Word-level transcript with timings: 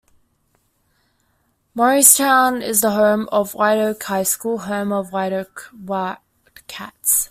Mowrystown 1.77 2.63
is 2.63 2.81
the 2.81 2.89
home 2.89 3.29
of 3.31 3.53
Whiteoak 3.53 4.01
High 4.01 4.23
School, 4.23 4.57
home 4.57 4.91
of 4.91 5.11
the 5.11 5.15
Whiteoak 5.15 5.69
Wildcats. 5.79 7.19